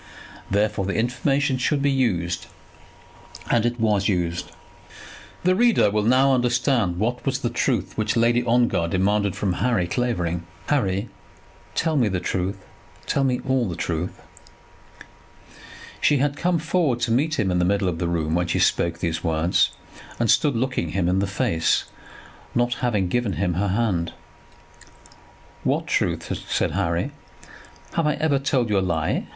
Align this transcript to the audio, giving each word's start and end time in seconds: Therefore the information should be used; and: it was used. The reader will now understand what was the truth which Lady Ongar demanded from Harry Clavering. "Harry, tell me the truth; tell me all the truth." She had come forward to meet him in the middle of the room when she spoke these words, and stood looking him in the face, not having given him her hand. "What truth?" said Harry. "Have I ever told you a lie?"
Therefore 0.49 0.85
the 0.87 0.95
information 0.95 1.59
should 1.59 1.83
be 1.83 1.91
used; 1.91 2.47
and: 3.51 3.67
it 3.67 3.79
was 3.79 4.07
used. 4.07 4.51
The 5.43 5.53
reader 5.55 5.91
will 5.91 6.01
now 6.05 6.33
understand 6.33 6.97
what 6.97 7.23
was 7.23 7.37
the 7.41 7.51
truth 7.51 7.95
which 7.99 8.17
Lady 8.17 8.41
Ongar 8.43 8.87
demanded 8.87 9.35
from 9.35 9.53
Harry 9.61 9.85
Clavering. 9.85 10.47
"Harry, 10.69 11.09
tell 11.75 11.95
me 11.97 12.07
the 12.07 12.19
truth; 12.19 12.57
tell 13.05 13.23
me 13.23 13.41
all 13.47 13.69
the 13.69 13.75
truth." 13.75 14.23
She 16.01 16.17
had 16.17 16.35
come 16.35 16.57
forward 16.57 16.99
to 17.01 17.11
meet 17.11 17.37
him 17.39 17.51
in 17.51 17.59
the 17.59 17.63
middle 17.63 17.87
of 17.87 17.99
the 17.99 18.07
room 18.07 18.33
when 18.33 18.47
she 18.47 18.57
spoke 18.57 18.97
these 19.01 19.23
words, 19.23 19.69
and 20.19 20.31
stood 20.31 20.55
looking 20.55 20.93
him 20.93 21.07
in 21.07 21.19
the 21.19 21.27
face, 21.27 21.83
not 22.55 22.73
having 22.81 23.07
given 23.07 23.33
him 23.33 23.53
her 23.53 23.67
hand. 23.67 24.13
"What 25.63 25.85
truth?" 25.85 26.33
said 26.51 26.71
Harry. 26.71 27.11
"Have 27.93 28.07
I 28.07 28.15
ever 28.15 28.39
told 28.39 28.71
you 28.71 28.79
a 28.79 28.81
lie?" 28.81 29.27